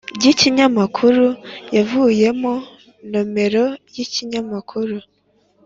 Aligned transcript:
ry’ikinyamakuru 0.15 1.25
yavuyemo, 1.75 2.53
nomero 3.11 3.65
y’ikinyamakuru, 3.95 4.95